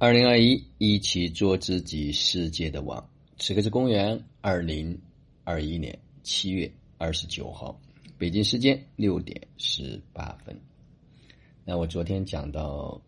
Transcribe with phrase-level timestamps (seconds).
[0.00, 3.04] 二零二一，一起做自己世界的王。
[3.36, 4.96] 此刻是公元二零
[5.42, 7.76] 二一年七月二十九号，
[8.16, 10.56] 北京时间六点十八分。
[11.64, 13.00] 那我昨天讲到，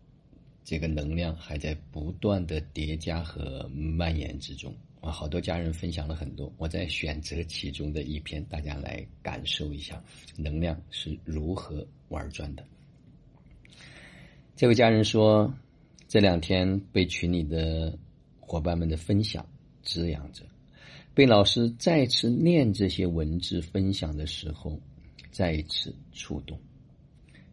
[0.65, 10.03] 这个能量还在不断的叠加和蔓延之中啊，好多家人分享了很多，我在选择其中的一篇，大家来感受一下
[10.35, 12.65] 能量是如何玩转的。
[14.57, 15.51] 这位家人说，
[16.11, 17.97] 这两天被群里的
[18.37, 19.47] 伙伴们的分享
[19.81, 20.43] 滋养着，
[21.13, 24.77] 被老师再次念这些文字分享的时候，
[25.31, 26.59] 再一次触动。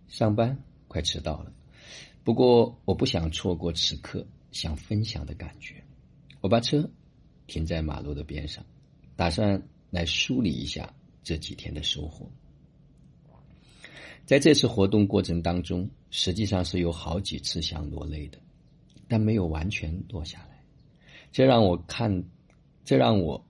[0.08, 0.58] 上班
[0.88, 1.52] 快迟到了，
[2.24, 5.76] 不过我不想错过此刻想分享的感觉。
[6.40, 6.90] 我把车
[7.46, 8.66] 停在马路的边上，
[9.14, 12.28] 打算来梳理一下这几天的收获。
[14.26, 18.38] 在这次活动过程当中，实际上是有好几次想落泪的，
[19.08, 20.62] 但没有完全落下来。
[21.32, 22.24] 这让我看，
[22.84, 23.44] 这让我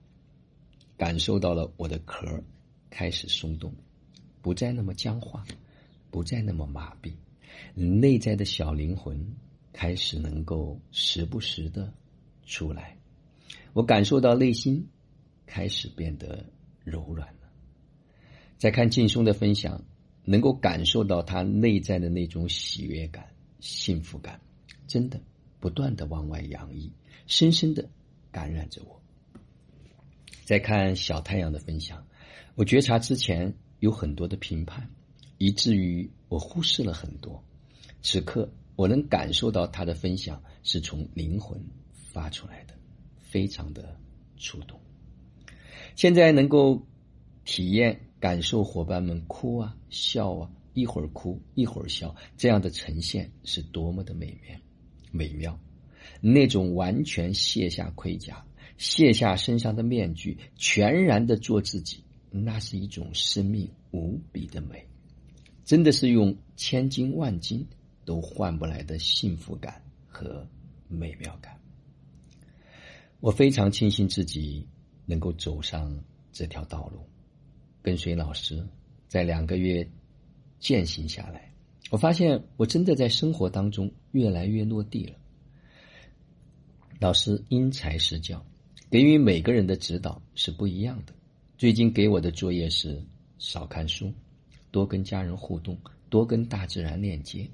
[0.96, 2.42] 感受到了我的壳
[2.88, 3.74] 开始松动，
[4.40, 5.44] 不再那么僵化，
[6.10, 7.12] 不再那么麻痹，
[7.74, 9.34] 内在的小灵魂
[9.72, 11.92] 开始能够时不时的
[12.46, 12.96] 出来。
[13.74, 14.88] 我感受到内心
[15.44, 16.46] 开始变得
[16.84, 17.50] 柔软了。
[18.56, 19.84] 再看劲松的分享。
[20.30, 23.26] 能够感受到他内在的那种喜悦感、
[23.60, 24.38] 幸福感，
[24.86, 25.18] 真的
[25.60, 26.92] 不断的往外洋溢，
[27.26, 27.88] 深深的
[28.30, 29.00] 感染着我。
[30.44, 32.06] 再看小太阳的分享，
[32.54, 34.88] 我觉察之前有很多的评判，
[35.38, 37.42] 以至于我忽视了很多。
[38.02, 42.74] 此刻我能感受到他的分享是从灵魂发出来的，
[43.18, 43.98] 非常的
[44.36, 44.80] 触动。
[45.96, 46.86] 现在能够
[47.44, 48.00] 体验。
[48.20, 54.58] 感受伙伴们哭啊笑啊，一会儿哭一会儿笑，这样的呈现是多么的美妙，
[55.10, 55.58] 美妙！
[56.20, 58.44] 那种完全卸下盔甲，
[58.76, 64.86] 卸下身上的面具，全然的做自己，那是一种生命无比的美，
[65.64, 67.66] 真的是用千金万金
[68.04, 70.46] 都换不来的幸福感和
[70.88, 71.56] 美妙感。
[73.20, 74.66] 我非常庆幸自己
[75.06, 75.96] 能够走上
[76.32, 77.00] 这条道路。
[77.82, 78.66] 跟随老师，
[79.06, 79.88] 在两个月
[80.58, 81.47] 践行下来，
[81.90, 85.14] 我发现我真的在生活当中越来越落地了。
[87.00, 88.44] 老师因材施教，
[88.90, 91.14] 给予每个人的指导是不一样的。
[91.56, 93.02] 最近给我的作业是
[93.38, 94.12] 少看书，
[94.70, 95.78] 多跟家人互动，
[96.10, 97.48] 多跟大自然链接。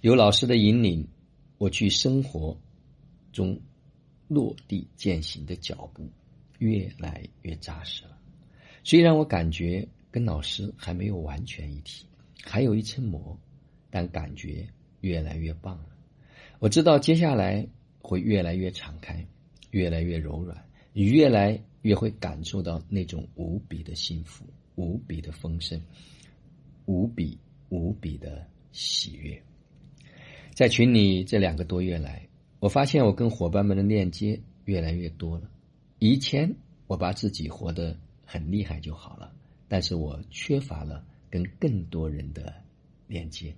[0.00, 1.06] 有老师的引领，
[1.58, 2.58] 我去生活
[3.32, 3.60] 中
[4.28, 6.10] 落地践行的脚步
[6.58, 8.18] 越来越扎实了。
[8.82, 12.04] 虽然我感觉跟老师还没有完全一体，
[12.44, 13.36] 还有一层膜，
[13.90, 14.66] 但感觉
[15.00, 15.88] 越来越棒了。
[16.58, 17.66] 我知道接下来
[18.00, 19.26] 会越来越敞开，
[19.70, 24.44] 越来越柔软，越来越会感受到那种无比的幸福、
[24.76, 25.80] 无比的丰盛、
[26.86, 27.38] 无比
[27.70, 29.42] 无比的喜悦。
[30.54, 32.28] 在群里这两个多月来，
[32.60, 35.50] 我发现我跟伙伴们的链接越来越多了。
[35.98, 36.54] 以前
[36.86, 37.96] 我把自己活得。
[38.26, 39.32] 很厉害就好了，
[39.68, 42.62] 但是我缺乏了跟更多人的
[43.08, 43.56] 链接。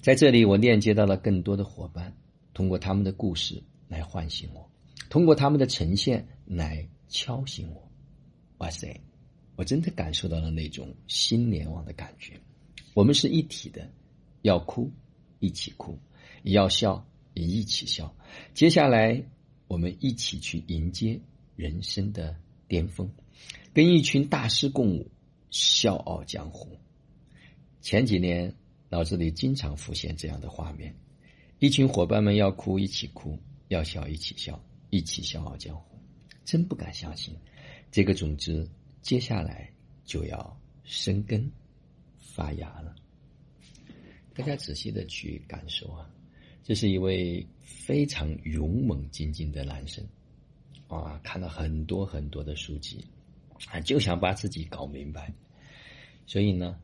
[0.00, 2.16] 在这里，我链接到了更多的伙伴，
[2.54, 4.70] 通过他们的故事来唤醒我，
[5.08, 7.90] 通过他们的呈现来敲醒我。
[8.58, 9.00] 哇塞，
[9.56, 12.40] 我真的感受到了那种心联网的感觉。
[12.94, 13.90] 我们是一体的，
[14.42, 14.88] 要哭
[15.40, 15.98] 一起哭，
[16.44, 17.04] 要笑
[17.34, 18.14] 也一起笑。
[18.54, 19.20] 接下来，
[19.66, 21.20] 我们一起去迎接
[21.56, 22.36] 人生的。
[22.68, 23.10] 巅峰，
[23.74, 25.10] 跟一群大师共舞，
[25.50, 26.76] 笑傲江湖。
[27.80, 28.54] 前几年
[28.88, 30.94] 脑子里经常浮现这样的画面：
[31.58, 33.38] 一群伙伴们要哭一起哭，
[33.68, 35.98] 要笑一起笑，一起笑傲江湖。
[36.44, 37.34] 真不敢相信，
[37.90, 38.68] 这个种子
[39.02, 39.70] 接下来
[40.04, 41.50] 就要生根
[42.18, 42.94] 发芽了。
[44.34, 46.10] 大家仔细的去感受啊，
[46.64, 50.04] 这是一位非常勇猛精进的男生。
[50.88, 53.06] 啊，看了很多很多的书籍，
[53.68, 55.32] 啊，就想把自己搞明白。
[56.26, 56.78] 所以呢，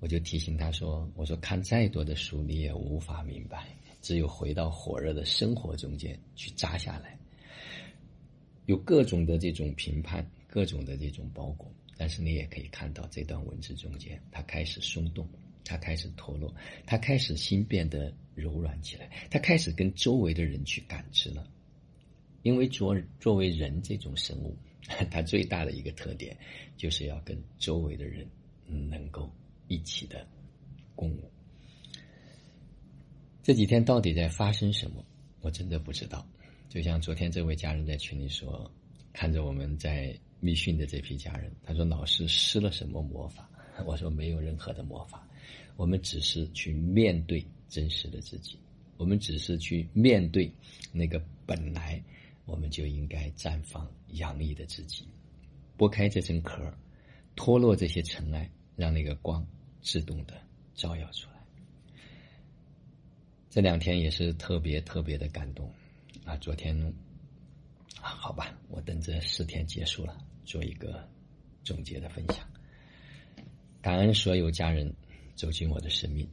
[0.00, 3.68] 我就提醒他说：“我说看再多的书，你也无法明白。
[4.00, 7.18] 只有回到火热的生活中间去扎下来，
[8.66, 11.72] 有各种的这种评判，各种的这种包裹。
[11.96, 15.26] 但是你也可以看到这段文字中间，他开始松动，
[15.64, 16.54] 他开始脱落，
[16.84, 21.48] 他开始心变得柔软起来，他开始跟周围的人去感知了。”
[22.42, 24.54] 因为作作为人这种生物，
[25.10, 26.36] 它最大的一个特点，
[26.76, 28.26] 就是要跟周围的人
[28.66, 29.30] 能够
[29.68, 30.26] 一起的
[30.94, 31.30] 共舞。
[33.42, 35.04] 这几天到底在发生什么，
[35.40, 36.26] 我真的不知道。
[36.68, 38.70] 就像昨天这位家人在群里说，
[39.12, 43.48] 看着我们在密训的这批家人，他说老师施了什么魔法？
[43.86, 45.28] 我说没有任何的魔法，
[45.76, 48.58] 我们只是去面对真实的自己，
[48.96, 50.50] 我们只是去面对
[50.92, 52.02] 那个本来
[52.44, 55.08] 我们就应该绽放洋溢的自己，
[55.78, 56.72] 剥开这层壳，
[57.36, 59.46] 脱落这些尘埃，让那个光
[59.80, 60.34] 自动的
[60.74, 61.34] 照耀出来。
[63.50, 65.72] 这两天也是特别特别的感动
[66.24, 66.36] 啊！
[66.38, 66.76] 昨天
[68.00, 71.08] 啊，好吧，我等这四天结束了，做一个
[71.62, 72.44] 总结的分享。
[73.80, 74.92] 感恩所有家人
[75.34, 76.28] 走进我的生命，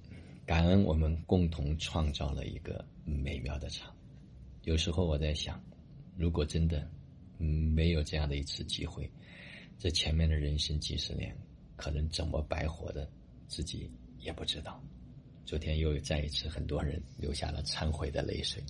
[0.45, 3.95] 感恩我们共同创造了一个美妙的场。
[4.63, 5.61] 有时候我在想，
[6.21, 6.87] 如果真的
[7.39, 9.09] 没有这样的一次机会，
[9.79, 11.35] 这前面的人生几十年
[11.75, 13.09] 可能怎么白活的，
[13.47, 13.89] 自己
[14.19, 14.79] 也不知道。
[15.47, 18.61] 昨天又再一次，很多人流下了忏悔的泪水，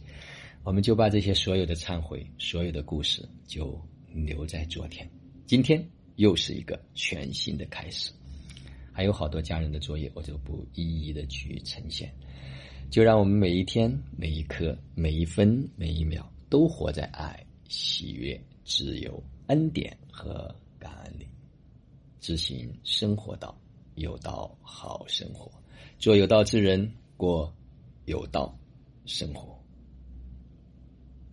[0.63, 3.77] 我们就把这些所有的忏悔、所有的故事就
[4.13, 5.06] 留在昨天。
[5.45, 8.13] 今天又是一个全新的开始。
[8.94, 12.09] 还有好多家人的作业，我就不一一的去呈现。
[12.89, 21.25] 就让我们每一天、每一刻、每一分、每一秒，都活在爱、喜悦、自由、恩典和感恩里，
[22.19, 23.57] 执行生活道，
[23.95, 25.50] 有道好生活，
[25.98, 27.50] 做有道之人，过
[28.03, 28.53] 有道
[29.06, 29.61] 生活。